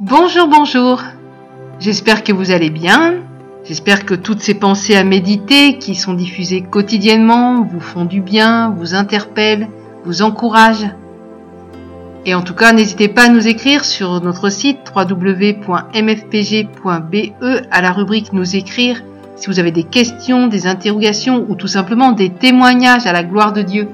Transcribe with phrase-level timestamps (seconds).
[0.00, 1.02] Bonjour, bonjour.
[1.78, 3.16] J'espère que vous allez bien.
[3.64, 8.70] J'espère que toutes ces pensées à méditer qui sont diffusées quotidiennement vous font du bien,
[8.70, 9.68] vous interpellent,
[10.04, 10.88] vous encouragent.
[12.24, 15.66] Et en tout cas, n'hésitez pas à nous écrire sur notre site www.mfpg.be
[17.70, 19.02] à la rubrique Nous écrire
[19.36, 23.52] si vous avez des questions, des interrogations ou tout simplement des témoignages à la gloire
[23.52, 23.88] de Dieu.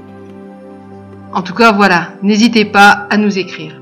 [1.34, 3.80] En tout cas, voilà, n'hésitez pas à nous écrire.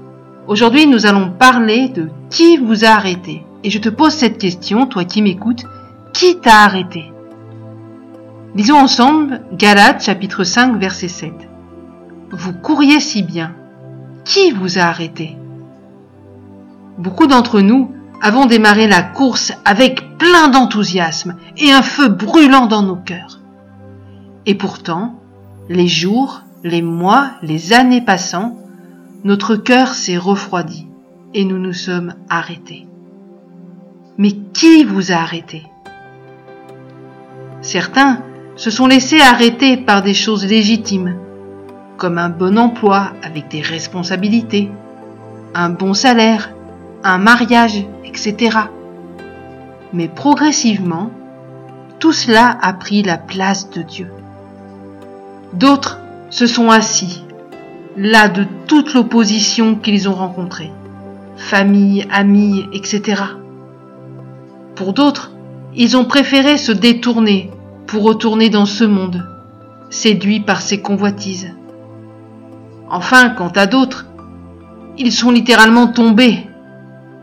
[0.48, 3.44] Aujourd'hui, nous allons parler de qui vous a arrêté.
[3.64, 5.64] Et je te pose cette question, toi qui m'écoutes,
[6.12, 7.12] qui t'a arrêté?
[8.54, 11.32] Lisons ensemble Galates chapitre 5 verset 7.
[12.30, 13.54] Vous couriez si bien.
[14.24, 15.36] Qui vous a arrêté?
[16.96, 17.92] Beaucoup d'entre nous
[18.22, 23.40] avons démarré la course avec plein d'enthousiasme et un feu brûlant dans nos cœurs.
[24.46, 25.16] Et pourtant,
[25.68, 28.56] les jours, les mois, les années passant,
[29.24, 30.86] notre cœur s'est refroidi
[31.34, 32.86] et nous nous sommes arrêtés.
[34.18, 35.64] Mais qui vous a arrêté
[37.60, 38.22] Certains
[38.54, 41.16] se sont laissés arrêter par des choses légitimes,
[41.98, 44.70] comme un bon emploi avec des responsabilités,
[45.54, 46.54] un bon salaire,
[47.02, 48.58] un mariage, etc.
[49.92, 51.10] Mais progressivement,
[51.98, 54.10] tout cela a pris la place de Dieu.
[55.52, 55.98] D'autres
[56.30, 57.25] se sont assis,
[57.96, 60.70] là de toute l'opposition qu'ils ont rencontrée,
[61.36, 63.22] famille, amis, etc.
[64.74, 65.32] Pour d'autres,
[65.74, 67.50] ils ont préféré se détourner
[67.86, 69.26] pour retourner dans ce monde,
[69.90, 71.54] séduits par ses convoitises.
[72.90, 74.06] Enfin, quant à d'autres,
[74.98, 76.46] ils sont littéralement tombés,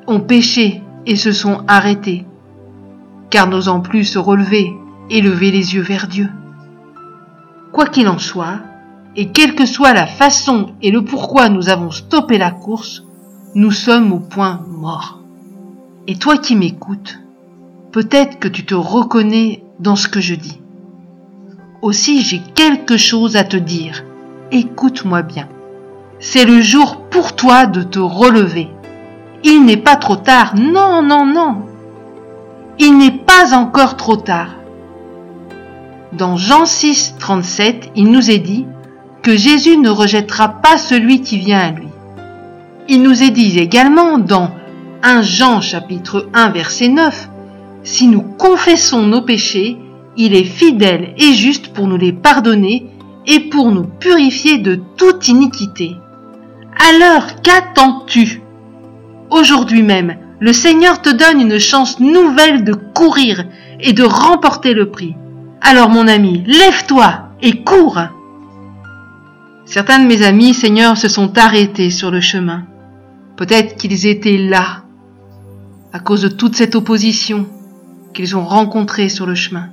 [0.08, 2.26] ont péché et se sont arrêtés,
[3.30, 4.72] car n'osant plus se relever
[5.10, 6.30] et lever les yeux vers Dieu.
[7.72, 8.60] Quoi qu'il en soit,
[9.16, 13.04] et quelle que soit la façon et le pourquoi nous avons stoppé la course,
[13.56, 15.20] nous sommes au point mort.
[16.08, 17.20] Et toi qui m'écoutes,
[17.92, 20.60] peut-être que tu te reconnais dans ce que je dis.
[21.82, 24.04] Aussi j'ai quelque chose à te dire.
[24.52, 25.48] Écoute-moi bien.
[26.20, 28.70] C'est le jour pour toi de te relever.
[29.44, 30.56] Il n'est pas trop tard.
[30.56, 31.66] Non, non, non.
[32.80, 34.56] Il n'est pas encore trop tard.
[36.14, 38.66] Dans Jean 6, 37, il nous est dit,
[39.24, 41.88] que Jésus ne rejettera pas celui qui vient à lui.
[42.90, 44.52] Il nous est dit également dans
[45.02, 47.30] 1 Jean chapitre 1 verset 9,
[47.84, 49.78] Si nous confessons nos péchés,
[50.18, 52.92] il est fidèle et juste pour nous les pardonner
[53.26, 55.96] et pour nous purifier de toute iniquité.
[56.90, 58.42] Alors qu'attends-tu?
[59.30, 63.46] Aujourd'hui même, le Seigneur te donne une chance nouvelle de courir
[63.80, 65.16] et de remporter le prix.
[65.62, 68.00] Alors mon ami, lève-toi et cours
[69.66, 72.64] Certains de mes amis, Seigneur, se sont arrêtés sur le chemin.
[73.38, 74.84] Peut-être qu'ils étaient là,
[75.94, 77.48] à cause de toute cette opposition
[78.14, 79.70] qu'ils ont rencontrée sur le chemin.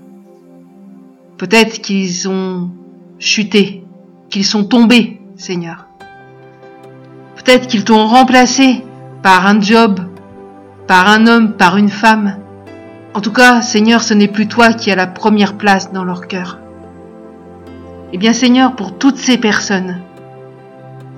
[1.39, 2.71] Peut-être qu'ils ont
[3.19, 3.85] chuté,
[4.31, 5.87] qu'ils sont tombés, Seigneur.
[7.37, 8.85] Peut-être qu'ils t'ont remplacé
[9.23, 10.01] par un job,
[10.87, 12.37] par un homme, par une femme.
[13.13, 16.29] En tout cas, Seigneur, ce n'est plus toi qui as la première place dans leur
[16.29, 16.59] cœur.
[18.13, 20.01] Eh bien Seigneur, pour toutes ces personnes,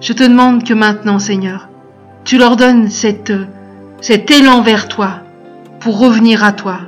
[0.01, 1.69] je te demande que maintenant, Seigneur,
[2.25, 3.33] tu leur donnes cette,
[4.03, 5.21] cet élan vers toi
[5.81, 6.81] pour revenir à toi.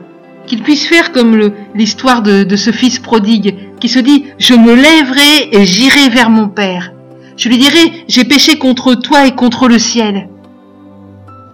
[0.47, 4.75] Qu'ils puissent faire comme l'histoire de, de ce fils prodigue qui se dit, je me
[4.75, 6.93] lèverai et j'irai vers mon Père.
[7.38, 10.28] Je lui dirai, j'ai péché contre toi et contre le ciel.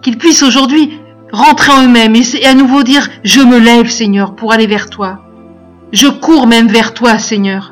[0.01, 0.99] Qu'ils puissent aujourd'hui
[1.31, 5.19] rentrer en eux-mêmes et à nouveau dire, je me lève, Seigneur, pour aller vers toi.
[5.93, 7.70] Je cours même vers toi, Seigneur.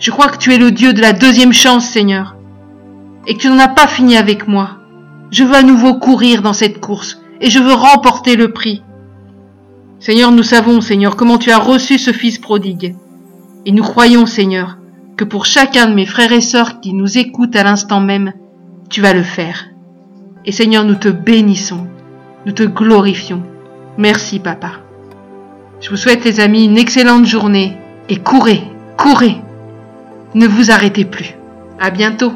[0.00, 2.34] Je crois que tu es le Dieu de la deuxième chance, Seigneur,
[3.26, 4.78] et que tu n'en as pas fini avec moi.
[5.30, 8.82] Je veux à nouveau courir dans cette course, et je veux remporter le prix.
[9.98, 12.96] Seigneur, nous savons, Seigneur, comment tu as reçu ce Fils prodigue.
[13.66, 14.78] Et nous croyons, Seigneur,
[15.18, 18.32] que pour chacun de mes frères et sœurs qui nous écoutent à l'instant même,
[18.88, 19.66] tu vas le faire.
[20.46, 21.86] Et Seigneur, nous te bénissons,
[22.46, 23.42] nous te glorifions.
[23.98, 24.70] Merci, Papa.
[25.82, 27.76] Je vous souhaite, les amis, une excellente journée,
[28.08, 28.62] et courez,
[28.96, 29.42] courez
[30.34, 31.34] ne vous arrêtez plus.
[31.78, 32.32] À bientôt.